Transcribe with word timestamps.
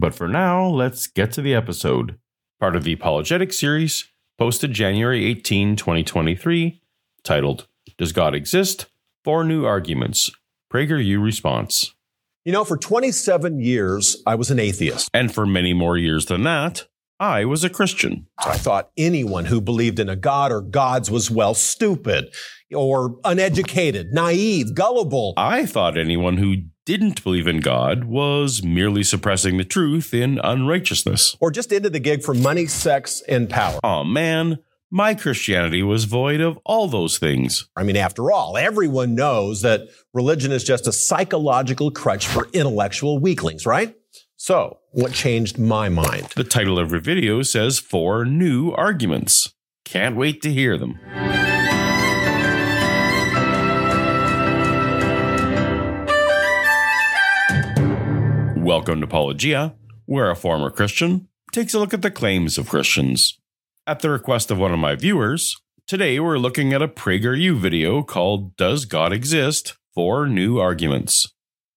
But 0.00 0.14
for 0.14 0.28
now, 0.28 0.64
let's 0.64 1.08
get 1.08 1.32
to 1.32 1.42
the 1.42 1.56
episode. 1.56 2.20
Part 2.60 2.76
of 2.76 2.84
the 2.84 2.92
Apologetic 2.92 3.52
series, 3.52 4.08
posted 4.38 4.72
January 4.72 5.24
18, 5.24 5.74
2023, 5.74 6.80
titled 7.24 7.66
Does 7.96 8.12
God 8.12 8.32
Exist? 8.32 8.86
Four 9.24 9.42
New 9.42 9.64
Arguments. 9.64 10.30
PragerU 10.72 11.20
Response. 11.20 11.96
You 12.44 12.52
know, 12.52 12.64
for 12.64 12.76
27 12.76 13.58
years, 13.58 14.22
I 14.24 14.36
was 14.36 14.52
an 14.52 14.60
atheist. 14.60 15.10
And 15.12 15.34
for 15.34 15.44
many 15.44 15.72
more 15.72 15.98
years 15.98 16.26
than 16.26 16.44
that, 16.44 16.86
I 17.18 17.44
was 17.44 17.64
a 17.64 17.68
Christian. 17.68 18.28
I 18.38 18.56
thought 18.56 18.90
anyone 18.96 19.46
who 19.46 19.60
believed 19.60 19.98
in 19.98 20.08
a 20.08 20.14
God 20.14 20.52
or 20.52 20.60
gods 20.60 21.10
was, 21.10 21.28
well, 21.28 21.54
stupid 21.54 22.32
or 22.72 23.18
uneducated, 23.24 24.12
naive, 24.12 24.74
gullible. 24.74 25.34
I 25.36 25.66
thought 25.66 25.98
anyone 25.98 26.36
who 26.36 26.58
didn't 26.88 27.22
believe 27.22 27.46
in 27.46 27.60
God 27.60 28.04
was 28.04 28.62
merely 28.62 29.02
suppressing 29.02 29.58
the 29.58 29.64
truth 29.64 30.14
in 30.14 30.40
unrighteousness. 30.42 31.36
Or 31.38 31.50
just 31.50 31.70
into 31.70 31.90
the 31.90 32.00
gig 32.00 32.22
for 32.22 32.32
money, 32.32 32.64
sex, 32.64 33.22
and 33.28 33.50
power. 33.50 33.78
Oh 33.84 34.04
man, 34.04 34.60
my 34.90 35.14
Christianity 35.14 35.82
was 35.82 36.04
void 36.04 36.40
of 36.40 36.58
all 36.64 36.88
those 36.88 37.18
things. 37.18 37.68
I 37.76 37.82
mean, 37.82 37.98
after 37.98 38.32
all, 38.32 38.56
everyone 38.56 39.14
knows 39.14 39.60
that 39.60 39.82
religion 40.14 40.50
is 40.50 40.64
just 40.64 40.86
a 40.86 40.92
psychological 40.92 41.90
crutch 41.90 42.26
for 42.26 42.48
intellectual 42.54 43.18
weaklings, 43.18 43.66
right? 43.66 43.94
So, 44.36 44.78
what 44.92 45.12
changed 45.12 45.58
my 45.58 45.90
mind? 45.90 46.28
The 46.36 46.44
title 46.44 46.78
of 46.78 46.90
your 46.90 47.00
video 47.00 47.42
says 47.42 47.78
four 47.78 48.24
new 48.24 48.70
arguments. 48.70 49.52
Can't 49.84 50.16
wait 50.16 50.40
to 50.40 50.50
hear 50.50 50.78
them. 50.78 50.98
Welcome 58.68 59.00
to 59.00 59.06
Paulogia, 59.06 59.72
where 60.04 60.30
a 60.30 60.36
former 60.36 60.68
Christian 60.68 61.26
takes 61.52 61.72
a 61.72 61.78
look 61.78 61.94
at 61.94 62.02
the 62.02 62.10
claims 62.10 62.58
of 62.58 62.68
Christians. 62.68 63.40
At 63.86 64.00
the 64.00 64.10
request 64.10 64.50
of 64.50 64.58
one 64.58 64.74
of 64.74 64.78
my 64.78 64.94
viewers, 64.94 65.56
today 65.86 66.20
we're 66.20 66.36
looking 66.36 66.74
at 66.74 66.82
a 66.82 66.86
PragerU 66.86 67.56
video 67.56 68.02
called 68.02 68.54
Does 68.56 68.84
God 68.84 69.10
Exist? 69.10 69.78
Four 69.94 70.28
New 70.28 70.58
Arguments. 70.58 71.32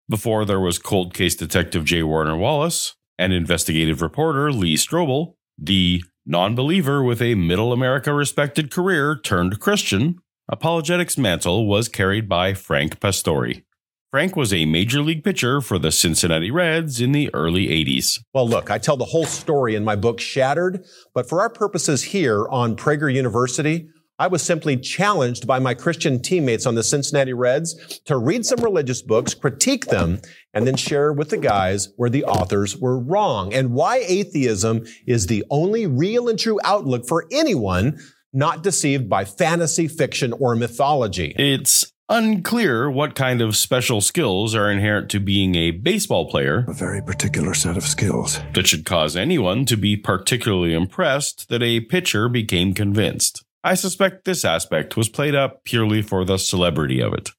Before 0.09 0.43
there 0.43 0.59
was 0.59 0.79
cold 0.79 1.13
case 1.13 1.33
detective 1.33 1.85
J. 1.85 2.03
Warner 2.03 2.35
Wallace 2.35 2.97
and 3.17 3.31
investigative 3.31 4.01
reporter 4.01 4.51
Lee 4.51 4.75
Strobel, 4.75 5.35
the 5.57 6.03
non 6.25 6.55
believer 6.55 7.01
with 7.01 7.21
a 7.21 7.35
middle 7.35 7.71
America 7.71 8.13
respected 8.13 8.69
career 8.69 9.17
turned 9.17 9.61
Christian, 9.61 10.17
apologetics 10.49 11.17
mantle 11.17 11.67
was 11.67 11.87
carried 11.87 12.27
by 12.27 12.53
Frank 12.53 12.99
Pastore. 12.99 13.63
Frank 14.11 14.35
was 14.35 14.51
a 14.51 14.65
major 14.65 15.01
league 15.01 15.23
pitcher 15.23 15.61
for 15.61 15.79
the 15.79 15.89
Cincinnati 15.89 16.51
Reds 16.51 16.99
in 16.99 17.13
the 17.13 17.33
early 17.33 17.67
80s. 17.67 18.19
Well, 18.33 18.45
look, 18.45 18.69
I 18.69 18.77
tell 18.77 18.97
the 18.97 19.05
whole 19.05 19.25
story 19.25 19.73
in 19.73 19.85
my 19.85 19.95
book 19.95 20.19
Shattered, 20.19 20.83
but 21.13 21.29
for 21.29 21.39
our 21.39 21.49
purposes 21.49 22.03
here 22.03 22.45
on 22.49 22.75
Prager 22.75 23.13
University, 23.13 23.87
I 24.19 24.27
was 24.27 24.41
simply 24.41 24.75
challenged 24.75 25.47
by 25.47 25.59
my 25.59 25.73
Christian 25.73 26.21
teammates 26.21 26.65
on 26.65 26.75
the 26.75 26.83
Cincinnati 26.83 27.31
Reds 27.31 28.01
to 28.03 28.17
read 28.17 28.45
some 28.45 28.59
religious 28.61 29.01
books, 29.01 29.33
critique 29.33 29.85
them, 29.85 30.19
and 30.53 30.67
then 30.67 30.75
share 30.75 31.13
with 31.13 31.29
the 31.29 31.37
guys 31.37 31.93
where 31.95 32.09
the 32.09 32.25
authors 32.25 32.77
were 32.77 32.99
wrong 32.99 33.53
and 33.53 33.71
why 33.71 34.03
atheism 34.05 34.85
is 35.07 35.27
the 35.27 35.45
only 35.49 35.87
real 35.87 36.27
and 36.27 36.37
true 36.37 36.59
outlook 36.65 37.07
for 37.07 37.27
anyone 37.31 37.97
not 38.33 38.61
deceived 38.61 39.09
by 39.09 39.25
fantasy, 39.25 39.87
fiction, 39.87 40.33
or 40.33 40.55
mythology. 40.55 41.33
It's 41.37 41.90
unclear 42.11 42.91
what 42.91 43.15
kind 43.15 43.41
of 43.41 43.55
special 43.55 44.01
skills 44.01 44.53
are 44.53 44.69
inherent 44.69 45.09
to 45.09 45.19
being 45.19 45.55
a 45.55 45.71
baseball 45.71 46.29
player. 46.29 46.65
A 46.67 46.73
very 46.73 47.01
particular 47.01 47.53
set 47.53 47.77
of 47.77 47.83
skills. 47.83 48.39
That 48.53 48.67
should 48.67 48.85
cause 48.85 49.15
anyone 49.15 49.65
to 49.67 49.77
be 49.77 49.95
particularly 49.95 50.73
impressed 50.73 51.47
that 51.47 51.63
a 51.63 51.79
pitcher 51.79 52.27
became 52.27 52.73
convinced. 52.73 53.45
I 53.63 53.75
suspect 53.75 54.25
this 54.25 54.43
aspect 54.43 54.97
was 54.97 55.07
played 55.07 55.35
up 55.35 55.63
purely 55.63 56.01
for 56.01 56.25
the 56.25 56.37
celebrity 56.37 57.01
of 57.01 57.13
it. 57.13 57.29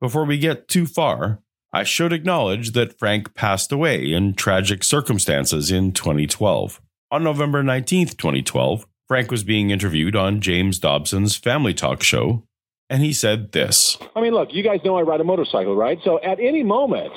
Before 0.00 0.24
we 0.24 0.38
get 0.38 0.66
too 0.66 0.86
far, 0.86 1.40
I 1.70 1.82
should 1.82 2.12
acknowledge 2.12 2.72
that 2.72 2.98
Frank 2.98 3.34
passed 3.34 3.70
away 3.70 4.12
in 4.12 4.32
tragic 4.32 4.82
circumstances 4.82 5.70
in 5.70 5.92
2012. 5.92 6.80
On 7.10 7.22
November 7.22 7.62
19, 7.62 8.08
2012, 8.08 8.86
Frank 9.08 9.30
was 9.30 9.44
being 9.44 9.68
interviewed 9.68 10.16
on 10.16 10.40
James 10.40 10.78
Dobson's 10.78 11.36
Family 11.36 11.74
Talk 11.74 12.02
show, 12.02 12.44
and 12.92 13.02
he 13.02 13.14
said 13.14 13.52
this. 13.52 13.96
I 14.14 14.20
mean, 14.20 14.34
look, 14.34 14.50
you 14.52 14.62
guys 14.62 14.80
know 14.84 14.98
I 14.98 15.00
ride 15.00 15.22
a 15.22 15.24
motorcycle, 15.24 15.74
right? 15.74 15.98
So 16.04 16.20
at 16.22 16.38
any 16.38 16.62
moment, 16.62 17.10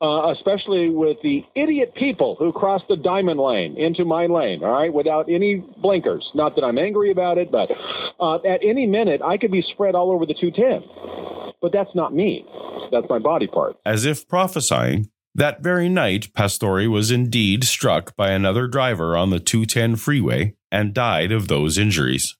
uh, 0.00 0.32
especially 0.32 0.88
with 0.88 1.18
the 1.22 1.44
idiot 1.54 1.94
people 1.94 2.36
who 2.38 2.52
cross 2.52 2.80
the 2.88 2.96
diamond 2.96 3.38
lane 3.38 3.76
into 3.76 4.06
my 4.06 4.24
lane, 4.24 4.64
all 4.64 4.72
right, 4.72 4.92
without 4.92 5.28
any 5.28 5.56
blinkers. 5.82 6.30
Not 6.34 6.56
that 6.56 6.64
I'm 6.64 6.78
angry 6.78 7.10
about 7.10 7.36
it, 7.36 7.52
but 7.52 7.70
uh, 8.18 8.36
at 8.46 8.64
any 8.64 8.86
minute, 8.86 9.20
I 9.22 9.36
could 9.36 9.52
be 9.52 9.60
spread 9.60 9.94
all 9.94 10.10
over 10.10 10.24
the 10.24 10.34
210. 10.34 11.52
But 11.60 11.70
that's 11.70 11.94
not 11.94 12.14
me. 12.14 12.46
That's 12.90 13.06
my 13.10 13.18
body 13.18 13.46
part. 13.46 13.76
As 13.84 14.06
if 14.06 14.26
prophesying, 14.26 15.10
that 15.34 15.62
very 15.62 15.90
night, 15.90 16.32
Pastore 16.32 16.88
was 16.88 17.10
indeed 17.10 17.64
struck 17.64 18.16
by 18.16 18.30
another 18.30 18.66
driver 18.68 19.18
on 19.18 19.28
the 19.28 19.40
210 19.40 19.96
freeway 19.96 20.54
and 20.72 20.94
died 20.94 21.30
of 21.30 21.48
those 21.48 21.76
injuries. 21.76 22.36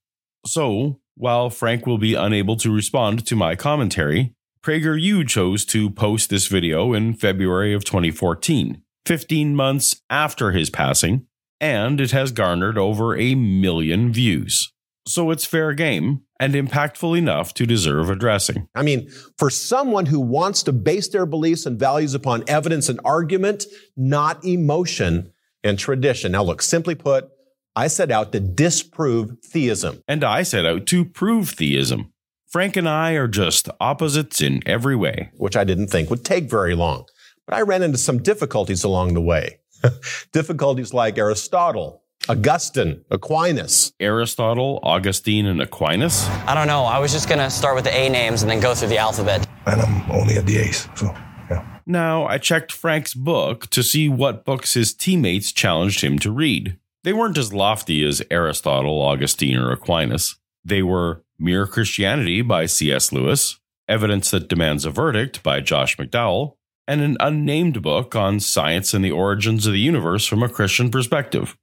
So, 0.46 1.00
while 1.16 1.50
Frank 1.50 1.86
will 1.86 1.98
be 1.98 2.14
unable 2.14 2.56
to 2.56 2.74
respond 2.74 3.26
to 3.26 3.36
my 3.36 3.54
commentary, 3.54 4.34
PragerU 4.62 5.28
chose 5.28 5.64
to 5.66 5.90
post 5.90 6.30
this 6.30 6.46
video 6.46 6.92
in 6.92 7.14
February 7.14 7.74
of 7.74 7.84
2014, 7.84 8.80
15 9.06 9.54
months 9.54 10.00
after 10.08 10.52
his 10.52 10.70
passing, 10.70 11.26
and 11.60 12.00
it 12.00 12.10
has 12.12 12.32
garnered 12.32 12.78
over 12.78 13.16
a 13.16 13.34
million 13.34 14.12
views. 14.12 14.72
So 15.06 15.30
it's 15.30 15.44
fair 15.44 15.74
game 15.74 16.22
and 16.40 16.54
impactful 16.54 17.16
enough 17.16 17.52
to 17.54 17.66
deserve 17.66 18.08
addressing. 18.08 18.68
I 18.74 18.82
mean, 18.82 19.10
for 19.38 19.50
someone 19.50 20.06
who 20.06 20.18
wants 20.18 20.62
to 20.64 20.72
base 20.72 21.08
their 21.08 21.26
beliefs 21.26 21.66
and 21.66 21.78
values 21.78 22.14
upon 22.14 22.44
evidence 22.48 22.88
and 22.88 23.00
argument, 23.04 23.64
not 23.96 24.44
emotion 24.44 25.30
and 25.62 25.78
tradition. 25.78 26.32
Now, 26.32 26.42
look, 26.42 26.62
simply 26.62 26.94
put, 26.94 27.28
I 27.76 27.88
set 27.88 28.12
out 28.12 28.30
to 28.30 28.38
disprove 28.38 29.38
theism. 29.40 30.00
And 30.06 30.22
I 30.22 30.44
set 30.44 30.64
out 30.64 30.86
to 30.86 31.04
prove 31.04 31.50
theism. 31.50 32.12
Frank 32.46 32.76
and 32.76 32.88
I 32.88 33.12
are 33.12 33.26
just 33.26 33.68
opposites 33.80 34.40
in 34.40 34.62
every 34.64 34.94
way. 34.94 35.30
Which 35.38 35.56
I 35.56 35.64
didn't 35.64 35.88
think 35.88 36.08
would 36.08 36.24
take 36.24 36.48
very 36.48 36.76
long. 36.76 37.06
But 37.46 37.56
I 37.56 37.62
ran 37.62 37.82
into 37.82 37.98
some 37.98 38.22
difficulties 38.22 38.84
along 38.84 39.14
the 39.14 39.20
way. 39.20 39.58
difficulties 40.32 40.94
like 40.94 41.18
Aristotle, 41.18 42.02
Augustine, 42.28 43.04
Aquinas. 43.10 43.92
Aristotle, 43.98 44.78
Augustine, 44.84 45.46
and 45.46 45.60
Aquinas? 45.60 46.28
I 46.46 46.54
don't 46.54 46.68
know. 46.68 46.84
I 46.84 47.00
was 47.00 47.12
just 47.12 47.28
going 47.28 47.40
to 47.40 47.50
start 47.50 47.74
with 47.74 47.84
the 47.84 47.94
A 47.94 48.08
names 48.08 48.42
and 48.42 48.50
then 48.50 48.60
go 48.60 48.76
through 48.76 48.88
the 48.88 48.98
alphabet. 48.98 49.48
And 49.66 49.80
I'm 49.82 50.10
only 50.12 50.36
at 50.36 50.46
the 50.46 50.58
A's, 50.58 50.88
so 50.94 51.06
yeah. 51.50 51.80
Now, 51.86 52.24
I 52.26 52.38
checked 52.38 52.70
Frank's 52.70 53.14
book 53.14 53.68
to 53.70 53.82
see 53.82 54.08
what 54.08 54.44
books 54.44 54.74
his 54.74 54.94
teammates 54.94 55.50
challenged 55.50 56.02
him 56.02 56.20
to 56.20 56.30
read. 56.30 56.78
They 57.04 57.12
weren't 57.12 57.38
as 57.38 57.52
lofty 57.52 58.02
as 58.04 58.22
Aristotle, 58.30 59.00
Augustine, 59.02 59.58
or 59.58 59.70
Aquinas. 59.70 60.36
They 60.64 60.82
were 60.82 61.22
Mere 61.38 61.66
Christianity 61.66 62.40
by 62.40 62.64
C.S. 62.64 63.12
Lewis, 63.12 63.60
Evidence 63.86 64.30
That 64.30 64.48
Demands 64.48 64.86
a 64.86 64.90
Verdict 64.90 65.42
by 65.42 65.60
Josh 65.60 65.98
McDowell, 65.98 66.54
and 66.88 67.02
an 67.02 67.18
unnamed 67.20 67.82
book 67.82 68.16
on 68.16 68.40
science 68.40 68.94
and 68.94 69.04
the 69.04 69.10
origins 69.10 69.66
of 69.66 69.74
the 69.74 69.80
universe 69.80 70.26
from 70.26 70.42
a 70.42 70.48
Christian 70.48 70.90
perspective. 70.90 71.58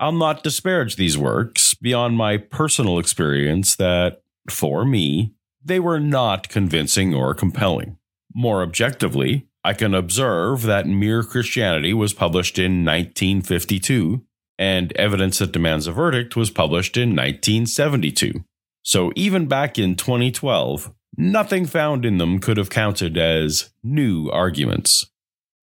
I'll 0.00 0.10
not 0.10 0.42
disparage 0.42 0.96
these 0.96 1.16
works 1.16 1.74
beyond 1.74 2.16
my 2.16 2.36
personal 2.36 2.98
experience 2.98 3.76
that, 3.76 4.22
for 4.50 4.84
me, 4.84 5.34
they 5.64 5.78
were 5.78 6.00
not 6.00 6.48
convincing 6.48 7.14
or 7.14 7.32
compelling. 7.32 7.96
More 8.34 8.60
objectively, 8.62 9.46
I 9.62 9.72
can 9.72 9.94
observe 9.94 10.62
that 10.62 10.88
Mere 10.88 11.22
Christianity 11.22 11.94
was 11.94 12.12
published 12.12 12.58
in 12.58 12.84
1952 12.84 14.24
and 14.58 14.92
Evidence 14.96 15.38
That 15.38 15.52
Demands 15.52 15.86
a 15.86 15.92
Verdict 15.92 16.36
was 16.36 16.50
published 16.50 16.96
in 16.96 17.10
1972. 17.10 18.44
So 18.82 19.12
even 19.16 19.46
back 19.46 19.78
in 19.78 19.96
2012, 19.96 20.92
nothing 21.16 21.66
found 21.66 22.04
in 22.04 22.18
them 22.18 22.38
could 22.38 22.56
have 22.56 22.70
counted 22.70 23.16
as 23.16 23.70
new 23.82 24.28
arguments. 24.30 25.10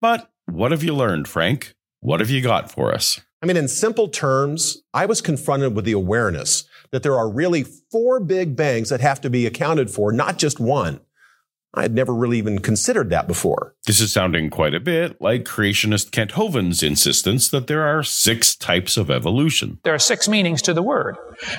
But 0.01 0.31
what 0.45 0.71
have 0.71 0.83
you 0.83 0.95
learned, 0.95 1.27
Frank? 1.27 1.73
What 1.99 2.19
have 2.19 2.29
you 2.29 2.41
got 2.41 2.71
for 2.71 2.93
us? 2.93 3.21
I 3.43 3.45
mean, 3.45 3.57
in 3.57 3.67
simple 3.67 4.07
terms, 4.07 4.81
I 4.93 5.05
was 5.05 5.21
confronted 5.21 5.75
with 5.75 5.85
the 5.85 5.91
awareness 5.93 6.65
that 6.91 7.03
there 7.03 7.17
are 7.17 7.29
really 7.29 7.63
four 7.63 8.19
big 8.19 8.55
bangs 8.55 8.89
that 8.89 9.01
have 9.01 9.21
to 9.21 9.29
be 9.29 9.45
accounted 9.45 9.89
for, 9.89 10.11
not 10.11 10.37
just 10.37 10.59
one. 10.59 10.99
I 11.73 11.83
had 11.83 11.93
never 11.93 12.13
really 12.13 12.37
even 12.37 12.59
considered 12.59 13.09
that 13.11 13.27
before. 13.27 13.73
This 13.85 14.01
is 14.01 14.11
sounding 14.11 14.49
quite 14.49 14.73
a 14.73 14.79
bit 14.79 15.21
like 15.21 15.45
creationist 15.45 16.11
Kent 16.11 16.31
Hovind's 16.31 16.83
insistence 16.83 17.47
that 17.49 17.67
there 17.67 17.83
are 17.83 18.03
six 18.03 18.55
types 18.55 18.97
of 18.97 19.09
evolution. 19.09 19.79
There 19.83 19.93
are 19.93 19.99
six 19.99 20.27
meanings 20.27 20.61
to 20.63 20.73
the 20.73 20.83
word. 20.83 21.15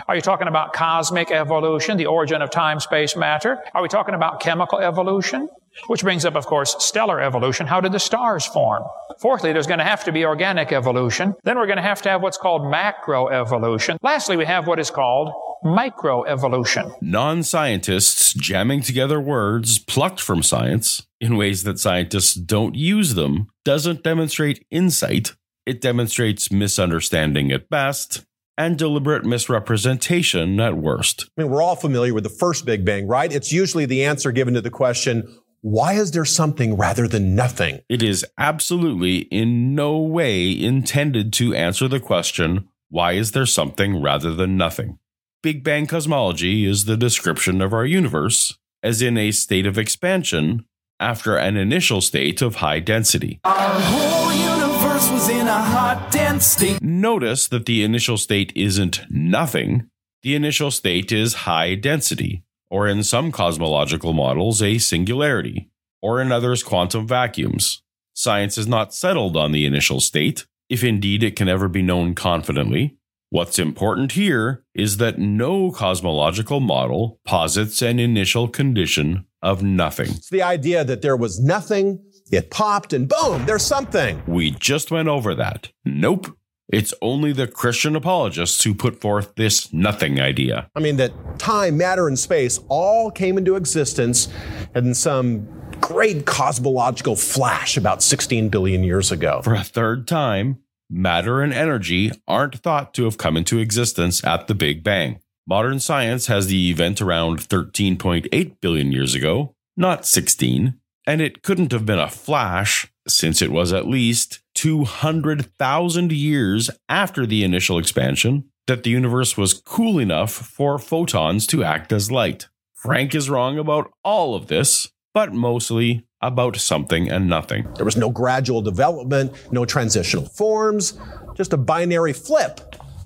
Are 0.09 0.15
you 0.15 0.21
talking 0.21 0.49
about 0.49 0.75
cosmic 0.75 1.31
evolution, 1.31 1.97
the 1.97 2.07
origin 2.07 2.43
of 2.43 2.51
time, 2.51 2.79
space, 2.79 3.17
matter? 3.17 3.59
Are 3.73 3.83
we 3.83 3.89
talking 3.89 4.15
about 4.15 4.41
chemical 4.41 4.81
evolution? 4.81 5.49
Which 5.87 6.03
brings 6.03 6.27
up, 6.27 6.35
of 6.35 6.45
course, 6.45 6.77
stellar 6.81 7.19
evolution. 7.19 7.67
How 7.67 7.81
did 7.81 7.93
the 7.93 7.99
stars 7.99 8.45
form? 8.45 8.83
Fourthly, 9.19 9.55
there's 9.55 9.67
going 9.67 9.79
to 9.79 9.85
have 9.85 10.05
to 10.05 10.13
be 10.13 10.27
organic 10.27 10.73
evolution. 10.73 11.35
Then 11.45 11.57
we're 11.57 11.67
going 11.67 11.77
to 11.77 11.83
have 11.83 12.03
to 12.03 12.11
have 12.11 12.21
what's 12.21 12.37
called 12.37 12.63
macroevolution. 12.63 13.97
Lastly, 14.03 14.37
we 14.37 14.45
have 14.45 14.67
what 14.67 14.79
is 14.79 14.91
called 14.91 15.33
microevolution. 15.65 16.95
Non 17.01 17.43
scientists 17.43 18.35
jamming 18.35 18.83
together 18.83 19.21
words 19.21 19.79
plucked 19.79 20.21
from 20.21 20.43
science 20.43 21.07
in 21.21 21.37
ways 21.37 21.65
that 21.65 21.79
scientists 21.79 22.35
don't 22.35 22.75
use 22.75 23.15
them 23.15 23.49
doesn't 23.65 24.03
demonstrate 24.03 24.67
insight. 24.71 25.35
It 25.65 25.81
demonstrates 25.81 26.51
misunderstanding 26.51 27.53
at 27.53 27.71
best 27.71 28.25
and 28.59 28.77
deliberate 28.77 29.25
misrepresentation 29.25 30.61
at 30.61 30.77
worst. 30.77 31.31
I 31.37 31.43
mean, 31.43 31.51
we're 31.51 31.63
all 31.63 31.77
familiar 31.77 32.13
with 32.13 32.25
the 32.25 32.31
first 32.31 32.67
Big 32.67 32.85
Bang, 32.85 33.07
right? 33.07 33.33
It's 33.33 33.53
usually 33.53 33.87
the 33.87 34.05
answer 34.05 34.33
given 34.33 34.55
to 34.55 34.61
the 34.61 34.71
question, 34.71 35.39
why 35.63 35.95
is 35.95 36.11
there 36.11 36.25
something 36.25 36.77
rather 36.77 37.07
than 37.07 37.35
nothing? 37.35 37.81
It 37.89 38.03
is 38.03 38.27
absolutely 38.37 39.19
in 39.31 39.75
no 39.75 39.99
way 39.99 40.51
intended 40.51 41.33
to 41.35 41.55
answer 41.55 41.89
the 41.89 42.01
question, 42.01 42.69
why 42.89 43.13
is 43.13 43.31
there 43.33 43.47
something 43.47 44.03
rather 44.03 44.35
than 44.35 44.57
nothing? 44.57 44.99
Big 45.43 45.65
Bang 45.65 45.89
cosmology 45.89 46.65
is 46.65 46.85
the 46.85 46.97
description 46.97 47.61
of 47.61 47.73
our 47.73 47.85
universe 47.85 48.57
as 48.81 49.03
in 49.03 49.19
a 49.19 49.33
state 49.33 49.67
of 49.67 49.77
expansion 49.77 50.65
after 51.01 51.37
an 51.37 51.57
initial 51.57 52.01
state 52.01 52.41
of 52.41 52.57
high 52.57 52.79
density. 52.79 53.41
Our 53.43 53.81
whole 53.81 54.33
universe 54.33 55.11
was 55.11 55.29
in 55.29 55.49
a 55.49 55.61
hot, 55.61 56.13
dense 56.13 56.47
state. 56.47 56.81
Notice 56.81 57.49
that 57.49 57.67
the 57.67 57.83
initial 57.83 58.17
state 58.17 58.53
isn't 58.55 59.01
nothing. 59.11 59.89
The 60.23 60.37
initial 60.37 60.71
state 60.71 61.11
is 61.11 61.35
high 61.35 61.75
density, 61.75 62.45
or 62.71 62.87
in 62.87 63.03
some 63.03 63.33
cosmological 63.33 64.13
models, 64.13 64.63
a 64.63 64.79
singularity, 64.79 65.71
or 66.01 66.21
in 66.21 66.31
others, 66.31 66.63
quantum 66.63 67.09
vacuums. 67.09 67.83
Science 68.15 68.57
is 68.57 68.69
not 68.69 68.95
settled 68.95 69.37
on 69.37 69.51
the 69.51 69.67
initial 69.67 69.99
state, 69.99 70.47
if 70.69 70.85
indeed 70.85 71.25
it 71.25 71.35
can 71.35 71.49
ever 71.49 71.67
be 71.67 71.83
known 71.83 72.15
confidently. 72.15 72.97
What's 73.33 73.59
important 73.59 74.13
here 74.13 74.63
is 74.75 74.99
that 74.99 75.19
no 75.19 75.71
cosmological 75.71 76.61
model 76.61 77.19
posits 77.25 77.81
an 77.81 77.99
initial 77.99 78.47
condition 78.47 79.25
of 79.41 79.63
nothing. 79.63 80.11
It's 80.11 80.29
the 80.29 80.43
idea 80.43 80.85
that 80.85 81.01
there 81.01 81.17
was 81.17 81.41
nothing, 81.41 82.05
it 82.31 82.51
popped, 82.51 82.93
and 82.93 83.09
boom, 83.09 83.47
there's 83.47 83.65
something. 83.65 84.23
We 84.27 84.51
just 84.51 84.91
went 84.91 85.09
over 85.09 85.35
that. 85.35 85.71
Nope. 85.83 86.37
It's 86.71 86.93
only 87.01 87.33
the 87.33 87.47
Christian 87.47 87.97
apologists 87.97 88.65
who 88.65 88.75
put 88.75 89.01
forth 89.01 89.35
this 89.37 89.73
nothing 89.73 90.21
idea. 90.21 90.69
I 90.77 90.81
mean, 90.81 90.99
that 90.99 91.39
time, 91.39 91.79
matter, 91.79 92.09
and 92.09 92.19
space 92.19 92.61
all 92.69 93.11
came 93.11 93.39
into 93.39 93.57
existence 93.57 94.29
in 94.75 94.93
some 94.93 95.49
great 95.81 96.27
cosmological 96.27 97.17
flash 97.17 97.79
about 97.79 98.03
16 98.03 98.51
billion 98.51 98.85
years 98.85 99.11
ago. 99.11 99.41
For 99.43 99.55
a 99.55 99.65
third 99.65 100.07
time, 100.07 100.59
matter 100.93 101.41
and 101.41 101.53
energy 101.53 102.13
aren't 102.29 102.61
thought 102.61 102.93
to 102.95 103.05
have 103.05 103.19
come 103.19 103.37
into 103.37 103.59
existence 103.59 104.23
at 104.25 104.47
the 104.47 104.55
Big 104.55 104.85
Bang. 104.85 105.21
Modern 105.47 105.81
science 105.81 106.27
has 106.27 106.47
the 106.47 106.71
event 106.71 107.01
around 107.01 107.41
13.8 107.41 108.61
billion 108.61 108.93
years 108.93 109.15
ago, 109.15 109.55
not 109.77 110.07
16, 110.07 110.79
and 111.07 111.21
it 111.21 111.43
couldn't 111.43 111.73
have 111.73 111.87
been 111.87 111.99
a 111.99 112.09
flash 112.09 112.93
since 113.09 113.43
it 113.43 113.51
was 113.51 113.73
at 113.73 113.89
least 113.89 114.41
200,000 114.55 116.13
years 116.13 116.71
after 116.89 117.27
the 117.27 117.43
initial 117.43 117.79
expansion 117.79 118.45
that 118.67 118.85
the 118.85 118.91
universe 118.91 119.37
was 119.37 119.55
cool 119.55 119.99
enough 119.99 120.31
for 120.31 120.79
photons 120.79 121.47
to 121.49 121.65
act 121.65 121.93
as 121.93 122.13
light. 122.13 122.49
Frank 122.75 123.15
is 123.15 123.31
wrong 123.31 123.59
about 123.59 123.91
all 124.05 124.35
of 124.35 124.47
this, 124.47 124.91
but 125.15 125.33
mostly 125.33 126.07
about 126.23 126.57
something 126.57 127.11
and 127.11 127.29
nothing. 127.29 127.67
There 127.75 127.85
was 127.85 127.97
no 127.97 128.11
gradual 128.11 128.63
development, 128.63 129.33
no 129.53 129.65
transitional 129.65 130.27
forms, 130.27 130.99
just 131.35 131.53
a 131.53 131.57
binary 131.57 132.13
flip. 132.13 132.61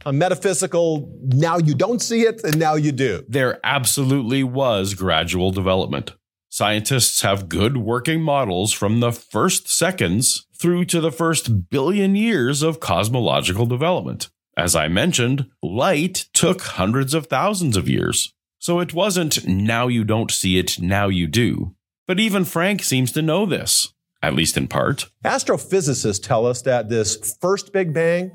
A 0.04 0.12
metaphysical, 0.12 1.12
now 1.20 1.58
you 1.58 1.74
don't 1.74 2.00
see 2.00 2.22
it 2.22 2.44
and 2.44 2.58
now 2.58 2.74
you 2.74 2.92
do. 2.92 3.24
There 3.28 3.58
absolutely 3.64 4.44
was 4.44 4.94
gradual 4.94 5.50
development. 5.50 6.12
Scientists 6.48 7.22
have 7.22 7.48
good 7.48 7.76
working 7.76 8.22
models 8.22 8.72
from 8.72 9.00
the 9.00 9.12
first 9.12 9.68
seconds 9.68 10.46
through 10.56 10.84
to 10.86 11.00
the 11.00 11.10
first 11.10 11.68
billion 11.70 12.14
years 12.14 12.62
of 12.62 12.80
cosmological 12.80 13.66
development. 13.66 14.30
As 14.56 14.74
I 14.74 14.88
mentioned, 14.88 15.50
light 15.62 16.28
took 16.32 16.62
hundreds 16.62 17.12
of 17.12 17.26
thousands 17.26 17.76
of 17.76 17.88
years. 17.88 18.32
So 18.58 18.80
it 18.80 18.94
wasn't 18.94 19.46
now 19.46 19.86
you 19.86 20.02
don't 20.02 20.30
see 20.30 20.56
it, 20.56 20.80
now 20.80 21.08
you 21.08 21.26
do. 21.26 21.75
But 22.06 22.20
even 22.20 22.44
Frank 22.44 22.82
seems 22.82 23.10
to 23.12 23.22
know 23.22 23.46
this, 23.46 23.92
at 24.22 24.34
least 24.34 24.56
in 24.56 24.68
part. 24.68 25.06
Astrophysicists 25.24 26.22
tell 26.22 26.46
us 26.46 26.62
that 26.62 26.88
this 26.88 27.36
first 27.40 27.72
Big 27.72 27.92
Bang 27.92 28.30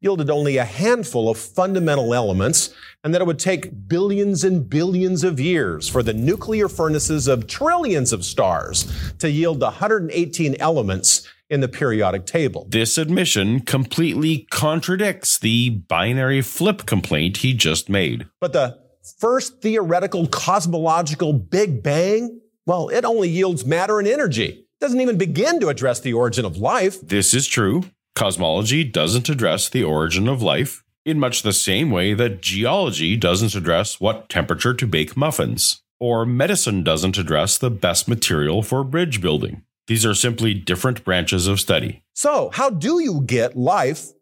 yielded 0.00 0.28
only 0.28 0.58
a 0.58 0.64
handful 0.64 1.30
of 1.30 1.38
fundamental 1.38 2.12
elements 2.12 2.74
and 3.02 3.14
that 3.14 3.22
it 3.22 3.26
would 3.26 3.38
take 3.38 3.88
billions 3.88 4.44
and 4.44 4.68
billions 4.68 5.24
of 5.24 5.40
years 5.40 5.88
for 5.88 6.02
the 6.02 6.12
nuclear 6.12 6.68
furnaces 6.68 7.26
of 7.26 7.46
trillions 7.46 8.12
of 8.12 8.24
stars 8.24 8.92
to 9.18 9.30
yield 9.30 9.60
the 9.60 9.66
118 9.66 10.56
elements 10.60 11.26
in 11.48 11.60
the 11.60 11.68
periodic 11.68 12.26
table. 12.26 12.66
This 12.68 12.98
admission 12.98 13.60
completely 13.60 14.46
contradicts 14.50 15.38
the 15.38 15.70
binary 15.70 16.42
flip 16.42 16.84
complaint 16.84 17.38
he 17.38 17.54
just 17.54 17.88
made. 17.88 18.26
But 18.40 18.52
the 18.52 18.78
first 19.18 19.62
theoretical 19.62 20.26
cosmological 20.26 21.32
Big 21.32 21.82
Bang, 21.82 22.40
well, 22.66 22.88
it 22.88 23.04
only 23.04 23.28
yields 23.28 23.64
matter 23.64 23.98
and 23.98 24.08
energy. 24.08 24.44
It 24.44 24.80
doesn't 24.80 25.00
even 25.00 25.18
begin 25.18 25.60
to 25.60 25.68
address 25.68 26.00
the 26.00 26.12
origin 26.12 26.44
of 26.44 26.56
life. 26.56 27.00
This 27.00 27.34
is 27.34 27.46
true. 27.46 27.84
Cosmology 28.14 28.84
doesn't 28.84 29.28
address 29.28 29.68
the 29.68 29.84
origin 29.84 30.28
of 30.28 30.42
life 30.42 30.84
in 31.04 31.18
much 31.18 31.42
the 31.42 31.52
same 31.52 31.90
way 31.90 32.14
that 32.14 32.40
geology 32.40 33.16
doesn't 33.16 33.54
address 33.54 34.00
what 34.00 34.28
temperature 34.28 34.72
to 34.74 34.86
bake 34.86 35.16
muffins, 35.16 35.82
or 36.00 36.24
medicine 36.24 36.82
doesn't 36.82 37.18
address 37.18 37.58
the 37.58 37.70
best 37.70 38.08
material 38.08 38.62
for 38.62 38.82
bridge 38.84 39.20
building. 39.20 39.62
These 39.86 40.06
are 40.06 40.14
simply 40.14 40.54
different 40.54 41.04
branches 41.04 41.46
of 41.46 41.60
study. 41.60 42.02
So, 42.14 42.50
how 42.54 42.70
do 42.70 43.02
you 43.02 43.20
get 43.20 43.56
life 43.56 44.12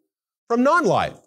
from 0.49 0.63
non 0.63 0.85
life? 0.85 1.22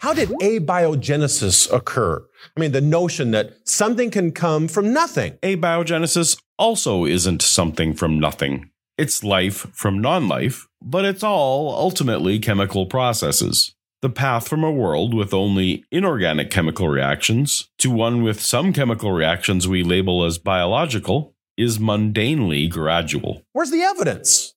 How 0.00 0.14
did 0.14 0.30
abiogenesis 0.40 1.70
occur? 1.70 2.24
I 2.56 2.60
mean, 2.60 2.72
the 2.72 2.80
notion 2.80 3.32
that 3.32 3.68
something 3.68 4.10
can 4.10 4.32
come 4.32 4.66
from 4.66 4.94
nothing. 4.94 5.34
Abiogenesis 5.42 6.40
also 6.58 7.04
isn't 7.04 7.42
something 7.42 7.92
from 7.92 8.18
nothing. 8.18 8.70
It's 8.96 9.22
life 9.22 9.66
from 9.74 10.00
non 10.00 10.26
life, 10.26 10.66
but 10.80 11.04
it's 11.04 11.22
all 11.22 11.74
ultimately 11.74 12.38
chemical 12.38 12.86
processes. 12.86 13.74
The 14.00 14.08
path 14.08 14.48
from 14.48 14.64
a 14.64 14.72
world 14.72 15.12
with 15.12 15.34
only 15.34 15.84
inorganic 15.92 16.50
chemical 16.50 16.88
reactions 16.88 17.68
to 17.80 17.90
one 17.90 18.22
with 18.22 18.40
some 18.40 18.72
chemical 18.72 19.12
reactions 19.12 19.68
we 19.68 19.82
label 19.82 20.24
as 20.24 20.38
biological 20.38 21.34
is 21.58 21.78
mundanely 21.78 22.70
gradual. 22.70 23.42
Where's 23.52 23.70
the 23.70 23.82
evidence? 23.82 24.54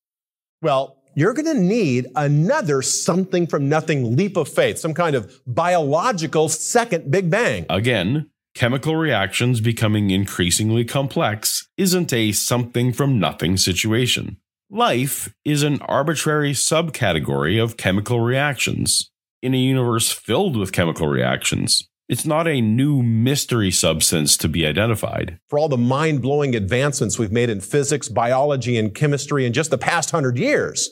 Well, 0.61 1.02
you're 1.15 1.33
going 1.33 1.45
to 1.45 1.61
need 1.61 2.07
another 2.15 2.81
something 2.81 3.47
from 3.47 3.69
nothing 3.69 4.15
leap 4.15 4.37
of 4.37 4.49
faith, 4.49 4.79
some 4.79 4.93
kind 4.93 5.15
of 5.15 5.41
biological 5.45 6.49
second 6.49 7.11
Big 7.11 7.29
Bang. 7.29 7.65
Again, 7.69 8.29
chemical 8.55 8.95
reactions 8.95 9.61
becoming 9.61 10.11
increasingly 10.11 10.85
complex 10.85 11.67
isn't 11.77 12.13
a 12.13 12.31
something 12.31 12.93
from 12.93 13.19
nothing 13.19 13.57
situation. 13.57 14.37
Life 14.69 15.33
is 15.45 15.61
an 15.61 15.81
arbitrary 15.83 16.53
subcategory 16.53 17.61
of 17.61 17.77
chemical 17.77 18.21
reactions 18.21 19.11
in 19.41 19.53
a 19.53 19.57
universe 19.57 20.11
filled 20.11 20.57
with 20.57 20.71
chemical 20.71 21.07
reactions. 21.07 21.87
It's 22.09 22.25
not 22.25 22.47
a 22.47 22.59
new 22.59 23.01
mystery 23.01 23.71
substance 23.71 24.35
to 24.37 24.49
be 24.49 24.65
identified. 24.65 25.39
For 25.47 25.57
all 25.57 25.69
the 25.69 25.77
mind 25.77 26.21
blowing 26.21 26.55
advancements 26.55 27.17
we've 27.17 27.31
made 27.31 27.49
in 27.49 27.61
physics, 27.61 28.09
biology, 28.09 28.77
and 28.77 28.93
chemistry 28.93 29.45
in 29.45 29.53
just 29.53 29.71
the 29.71 29.77
past 29.77 30.11
hundred 30.11 30.37
years, 30.37 30.89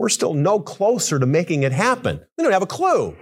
we're 0.00 0.08
still 0.08 0.32
no 0.32 0.58
closer 0.58 1.18
to 1.18 1.26
making 1.26 1.62
it 1.62 1.72
happen. 1.72 2.18
We 2.38 2.42
don't 2.42 2.54
have 2.54 2.62
a 2.62 2.66
clue. 2.66 3.14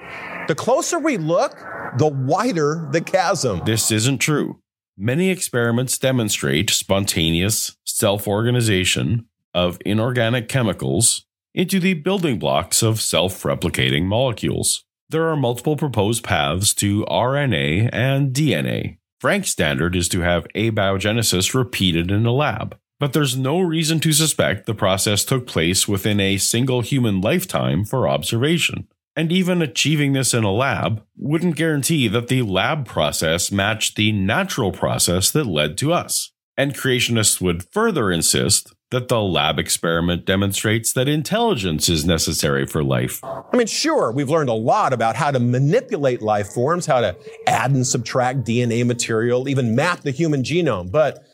The 0.47 0.55
closer 0.55 1.01
we 1.01 1.17
look, 1.17 1.59
the 1.99 2.07
wider 2.07 2.89
the 2.93 3.01
chasm. 3.01 3.63
This 3.67 3.91
isn't 3.91 4.19
true. 4.19 4.61
Many 4.97 5.29
experiments 5.29 5.99
demonstrate 5.99 6.71
spontaneous 6.71 7.77
self 7.85 8.29
organization 8.29 9.27
of 9.53 9.79
inorganic 9.85 10.49
chemicals 10.49 11.27
into 11.53 11.81
the 11.81 11.95
building 11.95 12.39
blocks 12.39 12.81
of 12.81 13.01
self 13.01 13.43
replicating 13.43 14.05
molecules. 14.05 14.85
There 15.09 15.29
are 15.29 15.37
multiple 15.37 15.77
proposed 15.77 16.23
paths 16.23 16.73
to 16.75 17.05
RNA 17.07 17.91
and 17.93 18.33
DNA. 18.33 18.99
Frank's 19.21 19.51
standard 19.51 19.97
is 19.97 20.09
to 20.11 20.21
have 20.21 20.47
abiogenesis 20.55 21.55
repeated 21.55 22.13
in 22.13 22.25
a 22.25 22.33
lab, 22.33 22.79
but 22.99 23.13
there's 23.13 23.37
no 23.37 23.61
reason 23.61 24.01
to 24.01 24.13
suspect 24.13 24.67
the 24.67 24.75
process 24.75 25.25
took 25.25 25.47
place 25.47 25.87
within 25.87 26.21
a 26.21 26.39
single 26.39 26.81
human 26.81 27.21
lifetime 27.21 27.85
for 27.85 28.09
observation. 28.09 28.89
And 29.15 29.33
even 29.33 29.63
achieving 29.63 30.13
this 30.13 30.33
in 30.33 30.45
a 30.45 30.53
lab 30.53 31.03
wouldn't 31.17 31.57
guarantee 31.57 32.07
that 32.09 32.29
the 32.29 32.43
lab 32.43 32.87
process 32.87 33.51
matched 33.51 33.97
the 33.97 34.13
natural 34.13 34.71
process 34.71 35.31
that 35.33 35.47
led 35.47 35.77
to 35.79 35.93
us. 35.93 36.33
And 36.57 36.75
creationists 36.75 37.41
would 37.41 37.65
further 37.73 38.11
insist 38.11 38.75
that 38.91 39.09
the 39.09 39.21
lab 39.21 39.59
experiment 39.59 40.25
demonstrates 40.25 40.93
that 40.93 41.09
intelligence 41.09 41.89
is 41.89 42.05
necessary 42.05 42.67
for 42.67 42.83
life. 42.83 43.23
I 43.23 43.57
mean, 43.57 43.67
sure, 43.67 44.11
we've 44.13 44.31
learned 44.31 44.49
a 44.49 44.55
lot 44.55 44.93
about 44.93 45.15
how 45.15 45.31
to 45.31 45.39
manipulate 45.39 46.23
life 46.23 46.49
forms, 46.49 46.87
how 46.87 47.01
to 47.01 47.17
add 47.47 47.73
and 47.73 47.87
subtract 47.87 48.47
DNA 48.47 48.87
material, 48.87 49.49
even 49.49 49.75
map 49.75 50.01
the 50.01 50.11
human 50.11 50.43
genome, 50.43 50.91
but 50.91 51.28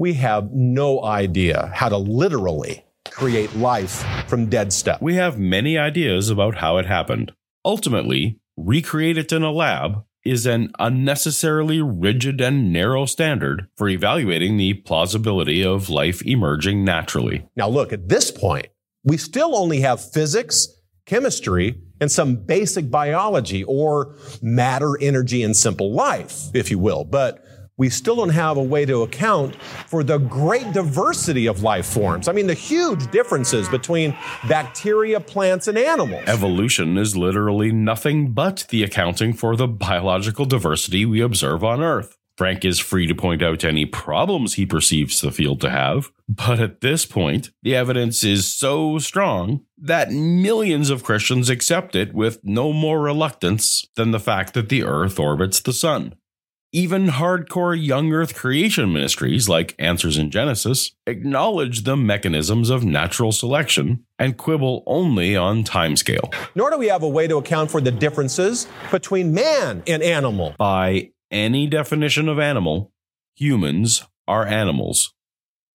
we 0.00 0.14
have 0.14 0.50
no 0.50 1.04
idea 1.04 1.70
how 1.74 1.86
to 1.86 1.98
literally 1.98 2.82
create 3.10 3.54
life 3.54 4.02
from 4.26 4.46
dead 4.46 4.72
stuff. 4.72 4.98
We 5.02 5.16
have 5.16 5.38
many 5.38 5.76
ideas 5.76 6.30
about 6.30 6.56
how 6.56 6.78
it 6.78 6.86
happened. 6.86 7.32
Ultimately, 7.66 8.40
recreate 8.56 9.18
it 9.18 9.30
in 9.30 9.42
a 9.42 9.52
lab 9.52 10.02
is 10.24 10.46
an 10.46 10.72
unnecessarily 10.78 11.82
rigid 11.82 12.40
and 12.40 12.72
narrow 12.72 13.04
standard 13.04 13.66
for 13.76 13.90
evaluating 13.90 14.56
the 14.56 14.72
plausibility 14.72 15.62
of 15.62 15.90
life 15.90 16.24
emerging 16.24 16.82
naturally. 16.82 17.46
Now, 17.54 17.68
look, 17.68 17.92
at 17.92 18.08
this 18.08 18.30
point, 18.30 18.68
we 19.04 19.18
still 19.18 19.54
only 19.54 19.80
have 19.80 20.12
physics, 20.12 20.66
chemistry, 21.04 21.78
and 22.00 22.10
some 22.10 22.36
basic 22.36 22.90
biology 22.90 23.64
or 23.64 24.16
matter, 24.40 24.98
energy, 24.98 25.42
and 25.42 25.54
simple 25.54 25.92
life, 25.92 26.44
if 26.54 26.70
you 26.70 26.78
will. 26.78 27.04
But 27.04 27.44
we 27.80 27.88
still 27.88 28.14
don't 28.14 28.28
have 28.28 28.58
a 28.58 28.62
way 28.62 28.84
to 28.84 29.02
account 29.04 29.56
for 29.86 30.04
the 30.04 30.18
great 30.18 30.70
diversity 30.74 31.46
of 31.46 31.62
life 31.62 31.86
forms. 31.86 32.28
I 32.28 32.32
mean, 32.32 32.46
the 32.46 32.52
huge 32.52 33.10
differences 33.10 33.70
between 33.70 34.14
bacteria, 34.46 35.18
plants, 35.18 35.66
and 35.66 35.78
animals. 35.78 36.22
Evolution 36.26 36.98
is 36.98 37.16
literally 37.16 37.72
nothing 37.72 38.32
but 38.32 38.66
the 38.68 38.82
accounting 38.82 39.32
for 39.32 39.56
the 39.56 39.66
biological 39.66 40.44
diversity 40.44 41.06
we 41.06 41.22
observe 41.22 41.64
on 41.64 41.80
Earth. 41.80 42.18
Frank 42.36 42.66
is 42.66 42.78
free 42.78 43.06
to 43.06 43.14
point 43.14 43.42
out 43.42 43.64
any 43.64 43.86
problems 43.86 44.54
he 44.54 44.66
perceives 44.66 45.22
the 45.22 45.32
field 45.32 45.62
to 45.62 45.70
have, 45.70 46.10
but 46.28 46.60
at 46.60 46.82
this 46.82 47.06
point, 47.06 47.50
the 47.62 47.74
evidence 47.74 48.22
is 48.22 48.46
so 48.46 48.98
strong 48.98 49.62
that 49.78 50.12
millions 50.12 50.90
of 50.90 51.02
Christians 51.02 51.48
accept 51.48 51.96
it 51.96 52.12
with 52.12 52.40
no 52.44 52.74
more 52.74 53.00
reluctance 53.00 53.86
than 53.96 54.10
the 54.10 54.20
fact 54.20 54.52
that 54.52 54.68
the 54.68 54.84
Earth 54.84 55.18
orbits 55.18 55.60
the 55.60 55.72
Sun. 55.72 56.14
Even 56.72 57.08
hardcore 57.08 57.74
young 57.74 58.12
Earth 58.12 58.36
creation 58.36 58.92
ministries 58.92 59.48
like 59.48 59.74
Answers 59.76 60.16
in 60.16 60.30
Genesis 60.30 60.92
acknowledge 61.04 61.82
the 61.82 61.96
mechanisms 61.96 62.70
of 62.70 62.84
natural 62.84 63.32
selection 63.32 64.04
and 64.20 64.36
quibble 64.36 64.84
only 64.86 65.34
on 65.34 65.64
timescale. 65.64 66.32
Nor 66.54 66.70
do 66.70 66.78
we 66.78 66.86
have 66.86 67.02
a 67.02 67.08
way 67.08 67.26
to 67.26 67.38
account 67.38 67.72
for 67.72 67.80
the 67.80 67.90
differences 67.90 68.68
between 68.92 69.34
man 69.34 69.82
and 69.88 70.00
animal. 70.00 70.54
By 70.58 71.10
any 71.28 71.66
definition 71.66 72.28
of 72.28 72.38
animal, 72.38 72.92
humans 73.34 74.04
are 74.28 74.46
animals. 74.46 75.12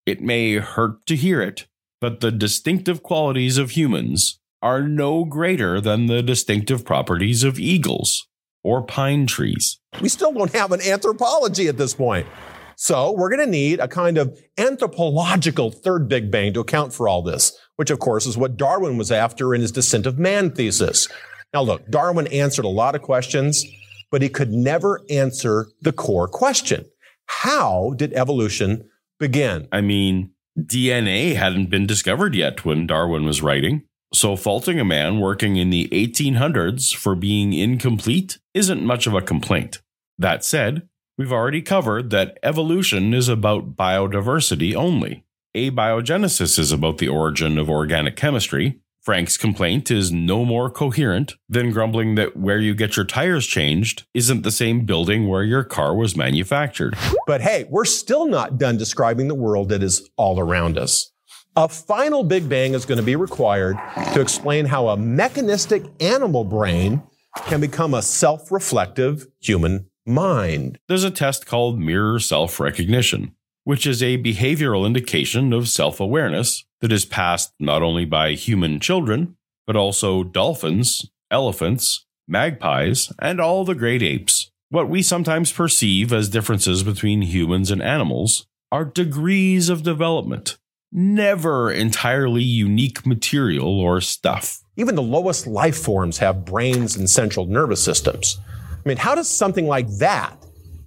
It 0.05 0.21
may 0.21 0.53
hurt 0.59 1.05
to 1.07 1.17
hear 1.17 1.41
it, 1.41 1.67
but 1.99 2.21
the 2.21 2.31
distinctive 2.31 3.03
qualities 3.03 3.57
of 3.57 3.71
humans 3.71 4.39
are 4.61 4.81
no 4.81 5.25
greater 5.25 5.81
than 5.81 6.05
the 6.05 6.23
distinctive 6.23 6.85
properties 6.85 7.43
of 7.43 7.59
eagles 7.59 8.29
or 8.65 8.81
pine 8.81 9.27
trees. 9.27 9.77
We 10.01 10.09
still 10.09 10.33
don't 10.33 10.53
have 10.53 10.71
an 10.71 10.81
anthropology 10.81 11.67
at 11.67 11.77
this 11.77 11.93
point. 11.93 12.27
So 12.75 13.11
we're 13.11 13.29
going 13.29 13.45
to 13.45 13.51
need 13.51 13.79
a 13.79 13.87
kind 13.87 14.17
of 14.17 14.37
anthropological 14.57 15.71
third 15.71 16.09
Big 16.09 16.31
Bang 16.31 16.51
to 16.53 16.59
account 16.59 16.91
for 16.91 17.07
all 17.07 17.21
this, 17.21 17.57
which 17.75 17.91
of 17.91 17.99
course 17.99 18.25
is 18.25 18.37
what 18.37 18.57
Darwin 18.57 18.97
was 18.97 19.11
after 19.11 19.53
in 19.53 19.61
his 19.61 19.71
Descent 19.71 20.05
of 20.05 20.19
Man 20.19 20.51
thesis. 20.51 21.07
Now 21.53 21.61
look, 21.61 21.87
Darwin 21.89 22.27
answered 22.27 22.65
a 22.65 22.69
lot 22.69 22.95
of 22.95 23.01
questions, 23.01 23.63
but 24.11 24.21
he 24.21 24.29
could 24.29 24.51
never 24.51 25.01
answer 25.09 25.67
the 25.81 25.93
core 25.93 26.27
question. 26.27 26.85
How 27.27 27.93
did 27.95 28.13
evolution 28.13 28.89
begin? 29.19 29.67
I 29.71 29.81
mean, 29.81 30.31
DNA 30.59 31.35
hadn't 31.35 31.69
been 31.69 31.85
discovered 31.85 32.33
yet 32.33 32.65
when 32.65 32.87
Darwin 32.87 33.25
was 33.25 33.41
writing. 33.41 33.83
So, 34.15 34.37
faulting 34.37 34.79
a 34.79 34.85
man 34.85 35.19
working 35.19 35.57
in 35.57 35.71
the 35.71 35.89
1800s 35.91 36.95
for 36.95 37.15
being 37.15 37.51
incomplete 37.51 38.39
isn't 38.53 38.81
much 38.81 39.07
of 39.07 39.13
a 39.13 39.21
complaint. 39.21 39.81
That 40.17 40.45
said, 40.45 40.87
we've 41.17 41.33
already 41.33 41.61
covered 41.61 42.11
that 42.11 42.37
evolution 42.41 43.13
is 43.13 43.27
about 43.27 43.75
biodiversity 43.75 44.73
only. 44.73 45.25
Abiogenesis 45.53 46.57
is 46.57 46.71
about 46.71 46.97
the 46.97 47.09
origin 47.09 47.57
of 47.57 47.69
organic 47.69 48.15
chemistry. 48.15 48.79
Frank's 49.01 49.35
complaint 49.35 49.91
is 49.91 50.13
no 50.13 50.45
more 50.45 50.69
coherent 50.69 51.33
than 51.49 51.71
grumbling 51.71 52.15
that 52.15 52.37
where 52.37 52.59
you 52.59 52.73
get 52.73 52.95
your 52.95 53.05
tires 53.05 53.45
changed 53.45 54.05
isn't 54.13 54.43
the 54.43 54.49
same 54.49 54.85
building 54.85 55.27
where 55.27 55.43
your 55.43 55.65
car 55.65 55.93
was 55.93 56.15
manufactured. 56.15 56.95
But 57.27 57.41
hey, 57.41 57.65
we're 57.69 57.83
still 57.83 58.27
not 58.27 58.57
done 58.57 58.77
describing 58.77 59.27
the 59.27 59.35
world 59.35 59.67
that 59.69 59.83
is 59.83 60.09
all 60.15 60.39
around 60.39 60.77
us. 60.77 61.11
A 61.57 61.69
final 61.69 62.25
Big 62.25 62.49
Bang 62.49 62.73
is 62.73 62.85
going 62.85 62.97
to 62.97 63.03
be 63.03 63.15
required 63.15 63.77
to 64.13 64.19
explain 64.19 64.65
how 64.65 64.89
a 64.89 64.97
mechanistic 64.97 65.85
animal 66.01 66.43
brain 66.43 67.01
can 67.45 67.61
become 67.61 67.93
a 67.93 68.01
self 68.01 68.51
reflective 68.51 69.27
human 69.39 69.89
mind. 70.05 70.79
There's 70.89 71.05
a 71.05 71.11
test 71.11 71.45
called 71.45 71.79
mirror 71.79 72.19
self 72.19 72.59
recognition, 72.59 73.35
which 73.63 73.87
is 73.87 74.03
a 74.03 74.17
behavioral 74.17 74.85
indication 74.85 75.53
of 75.53 75.69
self 75.69 76.01
awareness 76.01 76.65
that 76.81 76.91
is 76.91 77.05
passed 77.05 77.53
not 77.57 77.81
only 77.81 78.03
by 78.03 78.33
human 78.33 78.81
children, 78.81 79.37
but 79.65 79.77
also 79.77 80.25
dolphins, 80.25 81.09
elephants, 81.31 82.05
magpies, 82.27 83.13
and 83.19 83.39
all 83.39 83.63
the 83.63 83.75
great 83.75 84.03
apes. 84.03 84.51
What 84.71 84.89
we 84.89 85.01
sometimes 85.01 85.53
perceive 85.53 86.11
as 86.11 86.27
differences 86.27 86.83
between 86.83 87.21
humans 87.21 87.71
and 87.71 87.81
animals 87.81 88.45
are 88.73 88.83
degrees 88.83 89.69
of 89.69 89.83
development 89.83 90.57
never 90.95 91.69
entirely 91.69 92.41
unique 92.41 93.05
material 93.05 93.81
or 93.81 93.99
stuff. 93.99 94.61
Even 94.77 94.95
the 94.95 95.01
lowest 95.01 95.45
life 95.45 95.77
forms 95.77 96.17
have 96.19 96.45
brains 96.45 96.95
and 96.95 97.09
central 97.09 97.45
nervous 97.45 97.83
systems. 97.83 98.39
I 98.71 98.87
mean, 98.87 98.97
how 98.97 99.13
does 99.13 99.27
something 99.27 99.67
like 99.67 99.89
that 99.97 100.37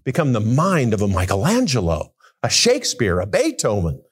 become 0.04 0.32
the 0.32 0.40
mind 0.40 0.94
of 0.94 1.02
a 1.02 1.08
Michelangelo, 1.08 2.14
a 2.42 2.48
Shakespeare, 2.48 3.20
a 3.20 3.26
Beethoven? 3.26 4.02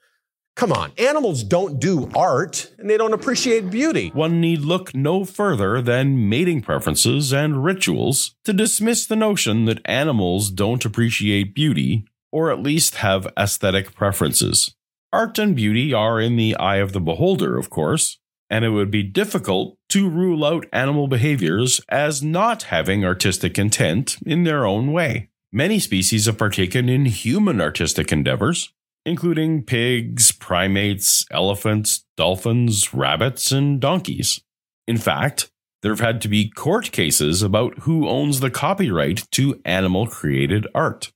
Come 0.55 0.71
on, 0.71 0.91
animals 0.99 1.43
don't 1.43 1.79
do 1.79 2.11
art 2.15 2.71
and 2.77 2.89
they 2.89 2.97
don't 2.97 3.13
appreciate 3.13 3.71
beauty. 3.71 4.09
One 4.13 4.39
need 4.39 4.61
look 4.61 4.93
no 4.93 5.25
further 5.25 5.81
than 5.81 6.29
mating 6.29 6.61
preferences 6.61 7.33
and 7.33 7.63
rituals 7.63 8.35
to 8.43 8.53
dismiss 8.53 9.05
the 9.07 9.15
notion 9.15 9.65
that 9.65 9.81
animals 9.85 10.51
don't 10.51 10.83
appreciate 10.85 11.55
beauty 11.55 12.05
or 12.31 12.51
at 12.51 12.61
least 12.61 12.95
have 12.95 13.27
aesthetic 13.37 13.95
preferences. 13.95 14.75
Art 15.13 15.39
and 15.39 15.55
beauty 15.55 15.93
are 15.93 16.19
in 16.19 16.35
the 16.35 16.55
eye 16.57 16.77
of 16.77 16.91
the 16.91 16.99
beholder, 16.99 17.57
of 17.57 17.69
course, 17.69 18.19
and 18.49 18.65
it 18.65 18.69
would 18.69 18.91
be 18.91 19.03
difficult 19.03 19.77
to 19.89 20.09
rule 20.09 20.43
out 20.43 20.65
animal 20.73 21.07
behaviors 21.07 21.79
as 21.89 22.21
not 22.21 22.63
having 22.63 23.05
artistic 23.05 23.57
intent 23.57 24.17
in 24.25 24.43
their 24.43 24.65
own 24.65 24.91
way. 24.91 25.29
Many 25.51 25.79
species 25.79 26.25
have 26.25 26.37
partaken 26.37 26.89
in 26.89 27.05
human 27.05 27.61
artistic 27.61 28.11
endeavors, 28.11 28.73
including 29.05 29.63
pigs, 29.63 30.33
primates, 30.33 31.25
elephants, 31.31 32.05
dolphins, 32.17 32.93
rabbits, 32.93 33.51
and 33.51 33.79
donkeys. 33.79 34.41
In 34.87 34.97
fact, 34.97 35.49
there 35.81 35.91
have 35.91 36.01
had 36.01 36.21
to 36.21 36.27
be 36.27 36.49
court 36.49 36.91
cases 36.91 37.41
about 37.41 37.79
who 37.79 38.09
owns 38.09 38.41
the 38.41 38.49
copyright 38.49 39.23
to 39.31 39.61
animal 39.63 40.07
created 40.07 40.67
art. 40.75 41.13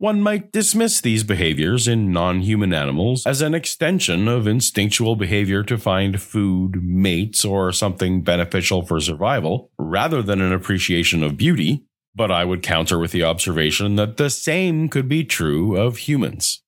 One 0.00 0.22
might 0.22 0.52
dismiss 0.52 1.00
these 1.00 1.24
behaviors 1.24 1.88
in 1.88 2.12
non 2.12 2.42
human 2.42 2.72
animals 2.72 3.26
as 3.26 3.42
an 3.42 3.52
extension 3.52 4.28
of 4.28 4.46
instinctual 4.46 5.16
behavior 5.16 5.64
to 5.64 5.76
find 5.76 6.22
food, 6.22 6.84
mates, 6.84 7.44
or 7.44 7.72
something 7.72 8.22
beneficial 8.22 8.86
for 8.86 9.00
survival, 9.00 9.72
rather 9.76 10.22
than 10.22 10.40
an 10.40 10.52
appreciation 10.52 11.24
of 11.24 11.36
beauty. 11.36 11.82
But 12.14 12.30
I 12.30 12.44
would 12.44 12.62
counter 12.62 12.96
with 12.96 13.10
the 13.10 13.24
observation 13.24 13.96
that 13.96 14.18
the 14.18 14.30
same 14.30 14.88
could 14.88 15.08
be 15.08 15.24
true 15.24 15.76
of 15.76 15.96
humans. 15.96 16.62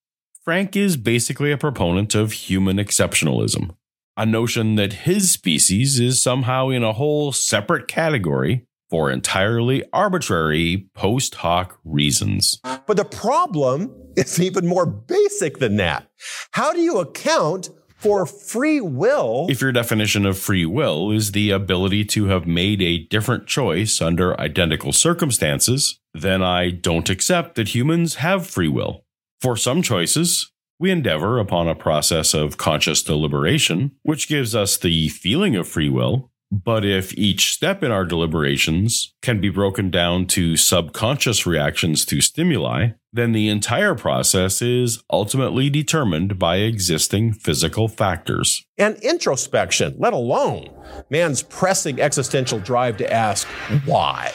Frank 0.44 0.74
is 0.74 0.96
basically 0.96 1.52
a 1.52 1.58
proponent 1.58 2.16
of 2.16 2.32
human 2.32 2.78
exceptionalism, 2.78 3.76
a 4.16 4.26
notion 4.26 4.74
that 4.74 5.04
his 5.04 5.30
species 5.30 6.00
is 6.00 6.20
somehow 6.20 6.70
in 6.70 6.82
a 6.82 6.94
whole 6.94 7.30
separate 7.30 7.86
category 7.86 8.66
for 8.90 9.10
entirely 9.10 9.84
arbitrary 9.92 10.88
post 10.94 11.36
hoc 11.36 11.78
reasons. 11.84 12.60
But 12.86 12.96
the 12.96 13.04
problem 13.04 13.94
is 14.16 14.40
even 14.40 14.66
more 14.66 14.86
basic 14.86 15.58
than 15.58 15.76
that. 15.76 16.08
How 16.50 16.72
do 16.72 16.80
you 16.80 16.98
account 16.98 17.70
For 18.00 18.24
free 18.24 18.80
will, 18.80 19.46
If 19.50 19.60
your 19.60 19.72
definition 19.72 20.24
of 20.24 20.38
free 20.38 20.64
will 20.64 21.10
is 21.10 21.32
the 21.32 21.50
ability 21.50 22.06
to 22.06 22.28
have 22.28 22.46
made 22.46 22.80
a 22.80 23.04
different 23.04 23.46
choice 23.46 24.00
under 24.00 24.40
identical 24.40 24.94
circumstances, 24.94 26.00
then 26.14 26.42
I 26.42 26.70
don't 26.70 27.10
accept 27.10 27.56
that 27.56 27.74
humans 27.74 28.14
have 28.14 28.46
free 28.46 28.68
will. 28.68 29.04
For 29.42 29.54
some 29.54 29.82
choices, 29.82 30.50
we 30.78 30.90
endeavor 30.90 31.38
upon 31.38 31.68
a 31.68 31.74
process 31.74 32.32
of 32.32 32.56
conscious 32.56 33.02
deliberation, 33.02 33.92
which 34.02 34.28
gives 34.28 34.54
us 34.54 34.78
the 34.78 35.10
feeling 35.10 35.54
of 35.54 35.68
free 35.68 35.90
will. 35.90 36.30
But 36.50 36.84
if 36.84 37.16
each 37.16 37.52
step 37.52 37.84
in 37.84 37.92
our 37.92 38.04
deliberations 38.04 39.14
can 39.22 39.40
be 39.40 39.50
broken 39.50 39.88
down 39.88 40.26
to 40.28 40.56
subconscious 40.56 41.46
reactions 41.46 42.04
to 42.06 42.20
stimuli, 42.20 42.88
then 43.12 43.32
the 43.32 43.48
entire 43.48 43.94
process 43.94 44.60
is 44.60 45.02
ultimately 45.12 45.70
determined 45.70 46.38
by 46.38 46.56
existing 46.56 47.34
physical 47.34 47.86
factors. 47.86 48.64
and 48.78 48.96
introspection, 48.96 49.94
let 49.98 50.12
alone 50.12 50.70
man's 51.08 51.42
pressing 51.42 52.00
existential 52.00 52.58
drive 52.58 52.96
to 52.96 53.12
ask 53.12 53.46
why. 53.84 54.32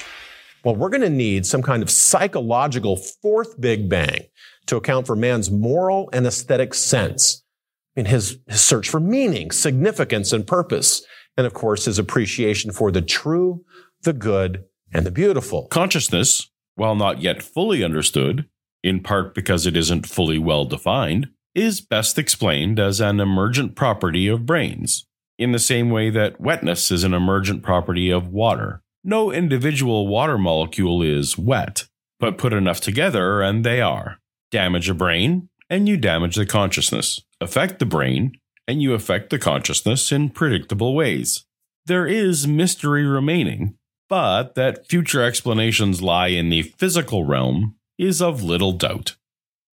Well, 0.64 0.76
we're 0.76 0.90
going 0.90 1.02
to 1.02 1.10
need 1.10 1.46
some 1.46 1.62
kind 1.62 1.84
of 1.84 1.90
psychological 1.90 2.98
fourth 2.98 3.60
Big 3.60 3.88
Bang 3.90 4.26
to 4.68 4.78
account 4.78 5.06
for 5.06 5.16
man's 5.16 5.52
moral 5.52 6.10
and 6.12 6.26
aesthetic 6.26 6.74
sense 6.74 7.44
in 7.96 8.06
his, 8.06 8.40
his 8.48 8.62
search 8.62 8.90
for 8.90 9.00
meaning, 9.00 9.52
significance, 9.52 10.34
and 10.34 10.48
purpose. 10.48 11.06
And 11.38 11.46
of 11.46 11.54
course, 11.54 11.86
his 11.86 12.00
appreciation 12.00 12.72
for 12.72 12.92
the 12.92 13.02
true, 13.02 13.66
the 14.04 14.14
good, 14.14 14.66
and 14.94 15.06
the 15.06 15.12
beautiful. 15.12 15.68
Consciousness, 15.68 16.50
while 16.76 16.96
not 16.96 17.22
yet 17.22 17.44
fully 17.44 17.84
understood, 17.84 18.48
in 18.84 19.02
part 19.02 19.34
because 19.34 19.66
it 19.66 19.76
isn't 19.76 20.08
fully 20.08 20.38
well 20.38 20.66
defined, 20.66 21.28
is 21.54 21.82
best 21.82 22.18
explained 22.18 22.80
as 22.80 23.00
an 23.00 23.20
emergent 23.20 23.76
property 23.76 24.28
of 24.28 24.46
brains, 24.46 25.06
in 25.38 25.52
the 25.52 25.60
same 25.60 25.90
way 25.90 26.10
that 26.10 26.40
wetness 26.40 26.92
is 26.92 27.04
an 27.04 27.14
emergent 27.14 27.64
property 27.64 28.10
of 28.10 28.28
water. 28.28 28.82
No 29.04 29.32
individual 29.32 30.08
water 30.08 30.38
molecule 30.38 31.02
is 31.02 31.38
wet, 31.38 31.88
but 32.20 32.38
put 32.38 32.54
enough 32.54 32.82
together 32.82 33.42
and 33.42 33.64
they 33.64 33.82
are. 33.82 34.20
Damage 34.52 34.90
a 34.90 34.94
brain, 34.94 35.50
and 35.70 35.88
you 35.88 35.98
damage 35.98 36.36
the 36.36 36.46
consciousness. 36.46 37.22
Affect 37.42 37.80
the 37.80 37.86
brain, 37.86 38.34
and 38.68 38.82
you 38.82 38.94
affect 38.94 39.30
the 39.30 39.40
consciousness 39.40 40.12
in 40.12 40.30
predictable 40.30 40.96
ways. 40.96 41.46
There 41.86 42.08
is 42.08 42.48
mystery 42.48 43.06
remaining, 43.06 43.78
but 44.10 44.56
that 44.56 44.88
future 44.88 45.24
explanations 45.24 46.02
lie 46.02 46.28
in 46.28 46.50
the 46.50 46.64
physical 46.64 47.24
realm 47.24 47.76
is 47.98 48.22
of 48.22 48.44
little 48.44 48.72
doubt. 48.72 49.16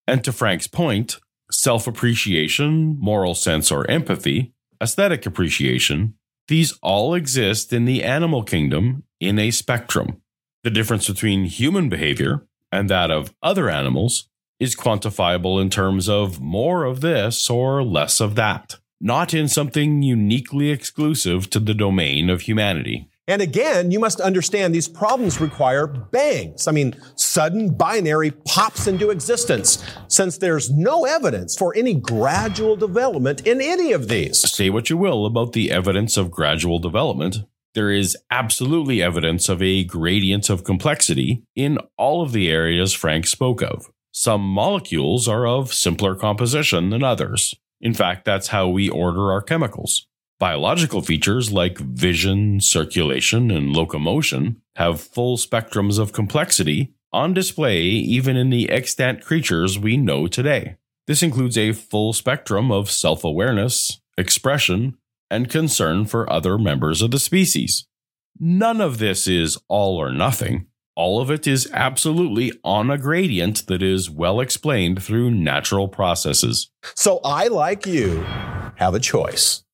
And 0.07 0.23
to 0.25 0.33
Frank's 0.33 0.67
point, 0.67 1.19
self 1.51 1.87
appreciation, 1.87 2.99
moral 2.99 3.35
sense 3.35 3.71
or 3.71 3.89
empathy, 3.91 4.53
aesthetic 4.83 5.27
appreciation, 5.27 6.15
these 6.49 6.77
all 6.83 7.15
exist 7.15 7.73
in 7.73 7.85
the 7.85 8.03
animal 8.03 8.43
kingdom 8.43 9.05
in 9.21 9.39
a 9.39 9.51
spectrum. 9.51 10.21
The 10.65 10.71
difference 10.71 11.09
between 11.09 11.45
human 11.45 11.89
behavior 11.89 12.47
and 12.71 12.89
that 12.91 13.11
of 13.11 13.35
other 13.43 13.69
animals 13.71 14.29
is 14.59 14.77
quantifiable 14.77 15.61
in 15.61 15.71
terms 15.71 16.09
of 16.09 16.41
more 16.41 16.85
of 16.85 17.01
this 17.01 17.51
or 17.51 17.83
less 17.83 18.21
of 18.21 18.35
that, 18.37 18.77
not 19.03 19.35
in 19.35 19.49
something 19.49 20.03
uniquely 20.03 20.71
exclusive 20.71 21.51
to 21.51 21.59
the 21.59 21.75
domain 21.75 22.31
of 22.31 22.43
humanity. 22.43 23.09
And 23.29 23.43
again, 23.43 23.91
you 23.91 24.01
must 24.01 24.21
understand 24.21 24.75
these 24.75 24.89
problems 24.89 25.41
require 25.41 25.87
bangs. 25.87 26.67
I 26.67 26.73
mean, 26.73 26.95
sudden 27.17 27.75
binary 27.75 28.31
pops 28.31 28.87
into 28.87 29.11
existence, 29.11 29.85
since 30.09 30.39
there's 30.39 30.71
no 30.71 31.05
evidence 31.05 31.57
for 31.57 31.75
any 31.77 31.95
gradual 31.95 32.77
development 32.77 33.47
in 33.47 33.61
any 33.61 33.93
of 33.93 34.09
these. 34.09 34.39
Say 34.39 34.71
what 34.71 34.91
you 34.91 34.97
will 34.97 35.27
about 35.27 35.53
the 35.53 35.71
evidence 35.71 36.17
of 36.17 36.31
gradual 36.31 36.79
development. 36.79 37.39
There 37.75 37.91
is 37.91 38.17
absolutely 38.31 39.03
evidence 39.03 39.49
of 39.49 39.63
a 39.63 39.85
gradient 39.85 40.51
of 40.51 40.65
complexity 40.65 41.43
in 41.57 41.79
all 41.97 42.23
of 42.23 42.33
the 42.33 42.51
areas 42.51 42.93
Frank 42.93 43.27
spoke 43.27 43.63
of. 43.63 43.91
Some 44.11 44.43
molecules 44.43 45.27
are 45.27 45.47
of 45.47 45.73
simpler 45.73 46.15
composition 46.15 46.91
than 46.91 47.03
others. 47.03 47.55
In 47.83 47.93
fact, 47.93 48.25
that's 48.25 48.49
how 48.49 48.69
we 48.69 48.89
order 48.89 49.33
our 49.33 49.43
chemicals. 49.43 50.07
Biological 50.39 51.03
features 51.03 51.53
like 51.53 51.79
vision, 51.79 52.61
circulation, 52.61 53.51
and 53.51 53.73
locomotion 53.73 54.63
have 54.77 55.01
full 55.01 55.37
spectrums 55.37 55.99
of 55.99 56.13
complexity 56.13 56.95
on 57.13 57.35
display 57.35 57.83
even 57.83 58.37
in 58.37 58.51
the 58.51 58.71
extant 58.71 59.23
creatures 59.23 59.79
we 59.79 59.97
know 59.97 60.27
today. 60.27 60.77
This 61.07 61.23
includes 61.23 61.59
a 61.59 61.73
full 61.73 62.13
spectrum 62.13 62.71
of 62.71 62.91
self 62.91 63.25
awareness, 63.25 64.01
expression, 64.17 64.97
and 65.31 65.51
concern 65.51 66.07
for 66.07 66.31
other 66.33 66.59
members 66.59 67.03
of 67.03 67.11
the 67.11 67.19
species. 67.19 67.87
None 68.39 68.81
of 68.81 68.99
this 68.99 69.27
is 69.27 69.59
all 69.69 69.97
or 69.97 70.13
nothing. 70.13 70.67
All 70.95 71.21
of 71.21 71.31
it 71.31 71.47
is 71.47 71.71
absolutely 71.73 72.53
on 72.63 72.91
a 72.91 72.99
gradient 72.99 73.67
that 73.67 73.83
is 73.83 74.11
well 74.11 74.41
explained 74.41 75.03
through 75.03 75.31
natural 75.31 75.89
processes. 75.89 76.71
So 76.95 77.21
I, 77.25 77.49
like 77.49 77.87
you, 77.87 78.21
have 78.77 78.95
a 78.95 79.01
choice. 79.01 79.65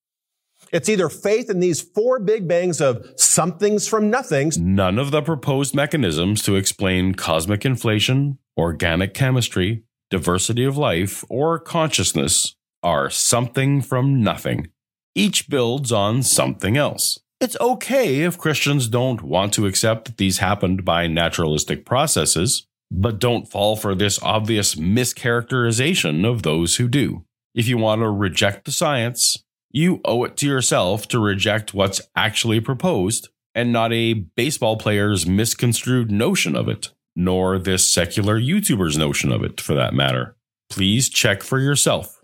It's 0.72 0.88
either 0.88 1.08
faith 1.08 1.50
in 1.50 1.60
these 1.60 1.80
four 1.80 2.20
big 2.20 2.46
bangs 2.46 2.80
of 2.80 3.04
somethings 3.16 3.88
from 3.88 4.10
nothings, 4.10 4.58
None 4.58 4.98
of 4.98 5.10
the 5.10 5.22
proposed 5.22 5.74
mechanisms 5.74 6.42
to 6.42 6.56
explain 6.56 7.14
cosmic 7.14 7.64
inflation, 7.64 8.38
organic 8.56 9.14
chemistry, 9.14 9.84
diversity 10.10 10.64
of 10.64 10.76
life, 10.76 11.24
or 11.28 11.58
consciousness 11.58 12.54
are 12.82 13.10
something 13.10 13.80
from 13.80 14.22
nothing. 14.22 14.68
Each 15.14 15.48
builds 15.48 15.90
on 15.90 16.22
something 16.22 16.76
else. 16.76 17.18
It's 17.40 17.56
okay 17.60 18.22
if 18.22 18.36
Christians 18.36 18.88
don't 18.88 19.22
want 19.22 19.52
to 19.54 19.66
accept 19.66 20.06
that 20.06 20.16
these 20.16 20.38
happened 20.38 20.84
by 20.84 21.06
naturalistic 21.06 21.84
processes, 21.84 22.66
but 22.90 23.20
don't 23.20 23.48
fall 23.48 23.76
for 23.76 23.94
this 23.94 24.20
obvious 24.22 24.74
mischaracterization 24.74 26.28
of 26.28 26.42
those 26.42 26.76
who 26.76 26.88
do. 26.88 27.24
If 27.54 27.68
you 27.68 27.78
want 27.78 28.00
to 28.00 28.10
reject 28.10 28.64
the 28.64 28.72
science, 28.72 29.44
you 29.70 30.00
owe 30.04 30.24
it 30.24 30.36
to 30.38 30.46
yourself 30.46 31.06
to 31.08 31.20
reject 31.20 31.74
what's 31.74 32.00
actually 32.16 32.58
proposed 32.58 33.28
and 33.54 33.72
not 33.72 33.92
a 33.92 34.14
baseball 34.14 34.76
player's 34.76 35.24
misconstrued 35.24 36.10
notion 36.10 36.56
of 36.56 36.68
it, 36.68 36.90
nor 37.14 37.56
this 37.56 37.88
secular 37.88 38.38
YouTuber's 38.38 38.98
notion 38.98 39.30
of 39.30 39.44
it, 39.44 39.60
for 39.60 39.74
that 39.74 39.94
matter. 39.94 40.36
Please 40.68 41.08
check 41.08 41.44
for 41.44 41.60
yourself. 41.60 42.20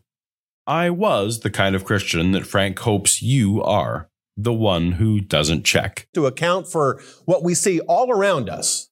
I 0.66 0.90
was 0.90 1.40
the 1.40 1.50
kind 1.50 1.76
of 1.76 1.84
Christian 1.84 2.32
that 2.32 2.46
Frank 2.46 2.80
hopes 2.80 3.22
you 3.22 3.62
are, 3.62 4.08
the 4.36 4.52
one 4.52 4.92
who 4.92 5.20
doesn't 5.20 5.64
check. 5.64 6.08
to 6.14 6.26
account 6.26 6.66
for 6.66 7.00
what 7.24 7.42
we 7.42 7.54
see 7.54 7.80
all 7.80 8.10
around 8.10 8.48
us, 8.48 8.90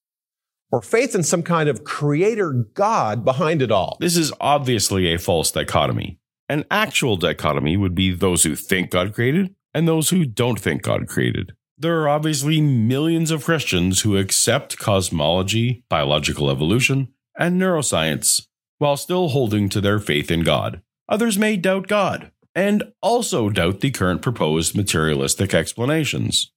or 0.71 0.83
faith 0.83 1.15
in 1.15 1.23
some 1.23 1.43
kind 1.43 1.69
of 1.69 1.85
creator 1.85 2.53
God 2.53 3.25
behind 3.25 3.63
it 3.63 3.71
all. 3.71 3.97
This 4.01 4.17
is 4.17 4.33
obviously 4.41 5.13
a 5.13 5.19
false 5.19 5.51
dichotomy. 5.51 6.19
An 6.49 6.65
actual 6.71 7.17
dichotomy 7.17 7.77
would 7.77 7.95
be 7.95 8.13
those 8.13 8.43
who 8.43 8.55
think 8.57 8.91
God 8.91 9.15
created 9.15 9.55
and 9.75 9.87
those 9.87 10.11
who 10.11 10.25
don't 10.25 10.61
think 10.61 10.83
God 10.83 11.07
created. 11.07 11.53
There 11.79 12.01
are 12.03 12.09
obviously 12.09 12.61
millions 12.61 13.31
of 13.31 13.45
Christians 13.45 14.03
who 14.03 14.17
accept 14.17 14.79
cosmology, 14.79 15.85
biological 15.89 16.51
evolution, 16.51 17.09
and 17.39 17.61
neuroscience 17.61 18.47
while 18.79 18.97
still 18.97 19.29
holding 19.29 19.69
to 19.69 19.81
their 19.81 20.01
faith 20.01 20.31
in 20.31 20.43
God. 20.43 20.83
Others 21.09 21.39
may 21.39 21.57
doubt 21.57 21.87
God 21.87 22.32
and 22.55 22.93
also 23.01 23.49
doubt 23.49 23.81
the 23.81 23.91
current 23.91 24.23
proposed 24.23 24.77
materialistic 24.77 25.55
explanations. 25.55 26.53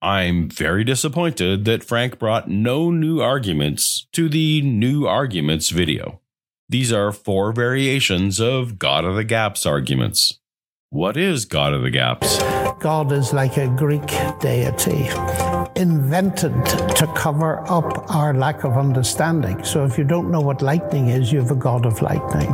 I'm 0.00 0.48
very 0.48 0.84
disappointed 0.84 1.64
that 1.64 1.82
Frank 1.82 2.18
brought 2.18 2.48
no 2.48 2.90
new 2.90 3.20
arguments 3.20 4.06
to 4.12 4.28
the 4.28 4.62
New 4.62 5.06
Arguments 5.06 5.70
video. 5.70 6.20
These 6.68 6.92
are 6.92 7.10
four 7.12 7.52
variations 7.52 8.40
of 8.40 8.78
God 8.78 9.04
of 9.04 9.16
the 9.16 9.24
Gaps 9.24 9.66
arguments. 9.66 10.38
What 10.90 11.16
is 11.16 11.44
God 11.44 11.74
of 11.74 11.82
the 11.82 11.90
Gaps? 11.90 12.38
God 12.78 13.10
is 13.10 13.32
like 13.32 13.56
a 13.56 13.68
Greek 13.68 14.06
deity, 14.40 15.08
invented 15.74 16.52
to 16.64 17.12
cover 17.16 17.60
up 17.68 18.10
our 18.10 18.32
lack 18.34 18.64
of 18.64 18.76
understanding. 18.76 19.64
So 19.64 19.84
if 19.84 19.98
you 19.98 20.04
don't 20.04 20.30
know 20.30 20.40
what 20.40 20.62
lightning 20.62 21.08
is, 21.08 21.32
you 21.32 21.40
have 21.40 21.50
a 21.50 21.56
God 21.56 21.84
of 21.84 22.00
lightning. 22.00 22.50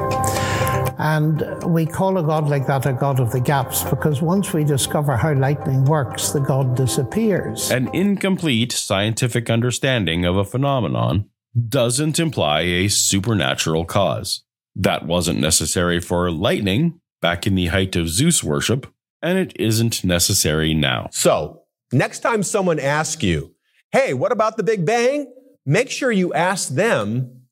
And 0.99 1.63
we 1.65 1.87
call 1.87 2.19
a 2.19 2.23
God 2.23 2.49
like 2.49 2.67
that 2.67 2.87
a 2.87 2.93
God 2.93 3.21
of 3.21 3.33
the 3.33 3.41
gaps 3.41 3.83
because 3.85 4.23
once 4.23 4.53
we 4.53 4.65
discover 4.65 5.17
how 5.17 5.35
lightning 5.35 5.85
works, 5.85 6.31
the 6.31 6.41
God 6.41 6.77
disappears. 6.77 7.71
An 7.71 7.89
incomplete 7.95 8.73
scientific 8.73 9.51
understanding 9.51 10.25
of 10.25 10.37
a 10.37 10.45
phenomenon 10.45 11.29
doesn't 11.69 12.19
imply 12.19 12.61
a 12.63 12.89
supernatural 12.89 13.85
cause. 13.85 14.43
That 14.75 15.07
wasn't 15.07 15.41
necessary 15.41 16.01
for 16.01 16.31
lightning 16.31 17.01
back 17.21 17.47
in 17.47 17.55
the 17.55 17.67
height 17.67 17.97
of 17.97 18.09
Zeus 18.09 18.43
worship, 18.43 18.93
and 19.23 19.39
it 19.39 19.59
isn't 19.59 20.05
necessary 20.05 20.75
now. 20.75 21.09
So, 21.13 21.63
next 21.93 22.21
time 22.21 22.43
someone 22.43 22.81
asks 22.81 23.23
you, 23.23 23.55
hey, 23.93 24.15
what 24.15 24.33
about 24.33 24.57
the 24.57 24.63
Big 24.63 24.85
Bang? 24.85 25.33
Make 25.65 25.91
sure 25.91 26.11
you 26.11 26.35
ask 26.35 26.69
them 26.71 27.43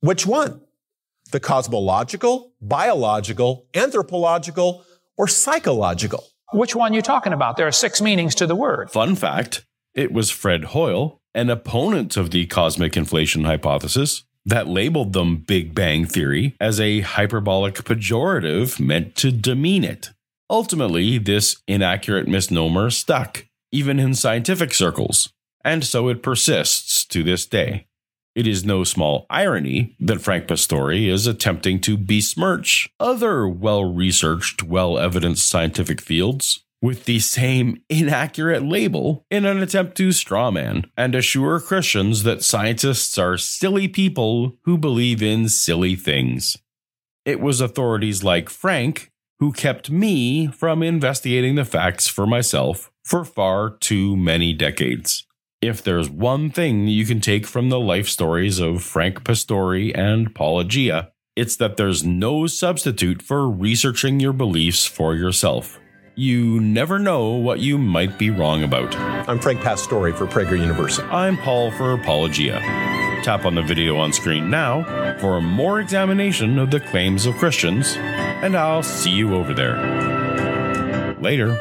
which 0.00 0.26
one? 0.26 0.60
The 1.32 1.40
cosmological, 1.40 2.52
biological, 2.60 3.66
anthropological, 3.74 4.84
or 5.16 5.26
psychological? 5.26 6.24
Which 6.52 6.76
one 6.76 6.92
are 6.92 6.94
you 6.94 7.02
talking 7.02 7.32
about? 7.32 7.56
There 7.56 7.66
are 7.66 7.72
six 7.72 8.00
meanings 8.00 8.34
to 8.36 8.46
the 8.46 8.54
word. 8.54 8.90
Fun 8.90 9.16
fact 9.16 9.64
it 9.94 10.12
was 10.12 10.30
Fred 10.30 10.64
Hoyle, 10.66 11.20
an 11.34 11.50
opponent 11.50 12.16
of 12.16 12.30
the 12.30 12.46
cosmic 12.46 12.96
inflation 12.96 13.44
hypothesis, 13.44 14.24
that 14.44 14.68
labeled 14.68 15.12
them 15.12 15.38
Big 15.38 15.74
Bang 15.74 16.04
Theory 16.04 16.54
as 16.60 16.78
a 16.78 17.00
hyperbolic 17.00 17.74
pejorative 17.76 18.78
meant 18.78 19.16
to 19.16 19.32
demean 19.32 19.82
it. 19.82 20.10
Ultimately, 20.48 21.18
this 21.18 21.60
inaccurate 21.66 22.28
misnomer 22.28 22.90
stuck, 22.90 23.46
even 23.72 23.98
in 23.98 24.14
scientific 24.14 24.72
circles, 24.72 25.32
and 25.64 25.84
so 25.84 26.08
it 26.08 26.22
persists 26.22 27.04
to 27.06 27.24
this 27.24 27.44
day. 27.46 27.88
It 28.36 28.46
is 28.46 28.66
no 28.66 28.84
small 28.84 29.24
irony 29.30 29.96
that 29.98 30.20
Frank 30.20 30.46
Pastore 30.46 30.92
is 30.92 31.26
attempting 31.26 31.80
to 31.80 31.96
besmirch 31.96 32.86
other 33.00 33.48
well 33.48 33.82
researched, 33.82 34.62
well 34.62 34.98
evidenced 34.98 35.48
scientific 35.48 36.02
fields 36.02 36.62
with 36.82 37.06
the 37.06 37.18
same 37.18 37.80
inaccurate 37.88 38.62
label 38.62 39.24
in 39.30 39.46
an 39.46 39.62
attempt 39.62 39.96
to 39.96 40.08
strawman 40.10 40.84
and 40.98 41.14
assure 41.14 41.58
Christians 41.58 42.24
that 42.24 42.44
scientists 42.44 43.16
are 43.16 43.38
silly 43.38 43.88
people 43.88 44.58
who 44.64 44.76
believe 44.76 45.22
in 45.22 45.48
silly 45.48 45.96
things. 45.96 46.58
It 47.24 47.40
was 47.40 47.62
authorities 47.62 48.22
like 48.22 48.50
Frank 48.50 49.10
who 49.38 49.50
kept 49.50 49.90
me 49.90 50.46
from 50.48 50.82
investigating 50.82 51.54
the 51.54 51.64
facts 51.64 52.06
for 52.06 52.26
myself 52.26 52.90
for 53.02 53.24
far 53.24 53.70
too 53.70 54.14
many 54.14 54.52
decades. 54.52 55.26
If 55.62 55.82
there's 55.82 56.10
one 56.10 56.50
thing 56.50 56.86
you 56.86 57.06
can 57.06 57.18
take 57.18 57.46
from 57.46 57.70
the 57.70 57.80
life 57.80 58.08
stories 58.08 58.60
of 58.60 58.82
Frank 58.82 59.24
Pastore 59.24 59.90
and 59.94 60.34
Paulogia, 60.34 61.12
it's 61.34 61.56
that 61.56 61.78
there's 61.78 62.04
no 62.04 62.46
substitute 62.46 63.22
for 63.22 63.48
researching 63.48 64.20
your 64.20 64.34
beliefs 64.34 64.84
for 64.84 65.14
yourself. 65.14 65.80
You 66.14 66.60
never 66.60 66.98
know 66.98 67.30
what 67.30 67.60
you 67.60 67.78
might 67.78 68.18
be 68.18 68.28
wrong 68.28 68.64
about. 68.64 68.94
I'm 69.26 69.38
Frank 69.38 69.62
Pastore 69.62 70.12
for 70.12 70.26
Prager 70.26 70.58
University. 70.58 71.08
I'm 71.08 71.38
Paul 71.38 71.70
for 71.70 71.96
Paulogia. 71.96 72.60
Tap 73.22 73.46
on 73.46 73.54
the 73.54 73.62
video 73.62 73.96
on 73.96 74.12
screen 74.12 74.50
now 74.50 74.84
for 75.20 75.38
a 75.38 75.40
more 75.40 75.80
examination 75.80 76.58
of 76.58 76.70
the 76.70 76.80
claims 76.80 77.24
of 77.24 77.34
Christians, 77.36 77.96
and 77.96 78.54
I'll 78.54 78.82
see 78.82 79.10
you 79.10 79.34
over 79.34 79.54
there. 79.54 81.16
Later. 81.18 81.58